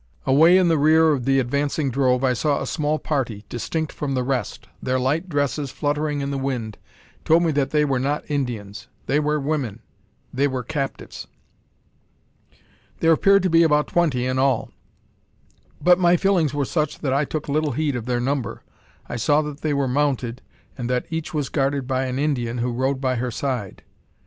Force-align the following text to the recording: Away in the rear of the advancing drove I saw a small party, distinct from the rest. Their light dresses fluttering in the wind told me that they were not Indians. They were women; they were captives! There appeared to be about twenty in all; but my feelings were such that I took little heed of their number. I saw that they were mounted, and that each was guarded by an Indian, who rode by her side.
Away 0.25 0.57
in 0.57 0.67
the 0.67 0.79
rear 0.79 1.11
of 1.11 1.25
the 1.25 1.37
advancing 1.37 1.91
drove 1.91 2.23
I 2.23 2.33
saw 2.33 2.59
a 2.59 2.65
small 2.65 2.97
party, 2.97 3.45
distinct 3.49 3.91
from 3.91 4.15
the 4.15 4.23
rest. 4.23 4.67
Their 4.81 4.99
light 4.99 5.29
dresses 5.29 5.69
fluttering 5.69 6.21
in 6.21 6.31
the 6.31 6.39
wind 6.39 6.79
told 7.23 7.43
me 7.43 7.51
that 7.51 7.69
they 7.69 7.85
were 7.85 7.99
not 7.99 8.23
Indians. 8.27 8.87
They 9.05 9.19
were 9.19 9.39
women; 9.39 9.83
they 10.33 10.47
were 10.47 10.63
captives! 10.63 11.27
There 12.99 13.11
appeared 13.11 13.43
to 13.43 13.49
be 13.51 13.61
about 13.61 13.89
twenty 13.89 14.25
in 14.25 14.39
all; 14.39 14.71
but 15.79 15.99
my 15.99 16.17
feelings 16.17 16.51
were 16.51 16.65
such 16.65 16.97
that 17.01 17.13
I 17.13 17.23
took 17.23 17.47
little 17.47 17.73
heed 17.73 17.95
of 17.95 18.07
their 18.07 18.19
number. 18.19 18.63
I 19.07 19.17
saw 19.17 19.43
that 19.43 19.61
they 19.61 19.75
were 19.75 19.87
mounted, 19.87 20.41
and 20.79 20.89
that 20.89 21.05
each 21.11 21.31
was 21.31 21.49
guarded 21.49 21.85
by 21.85 22.05
an 22.07 22.17
Indian, 22.17 22.57
who 22.57 22.71
rode 22.73 23.01
by 23.01 23.17
her 23.17 23.29
side. 23.29 23.83